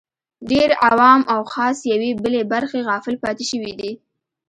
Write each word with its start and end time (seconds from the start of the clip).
ډېر 0.51 0.69
عوام 0.87 1.21
او 1.33 1.39
خواص 1.51 1.77
یوې 1.93 2.11
بلې 2.23 2.41
برخې 2.53 2.79
غافل 2.87 3.15
پاتې 3.23 3.43
شوي 3.51 3.73
دي 3.79 3.91